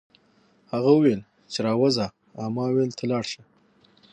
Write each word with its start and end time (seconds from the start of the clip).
هغه 0.73 0.89
وویل 0.93 1.21
چې 1.51 1.59
راوځه 1.67 2.07
او 2.39 2.47
ما 2.55 2.63
وویل 2.67 2.91
ته 2.97 3.03
لاړ 3.11 3.23
شه 3.31 3.43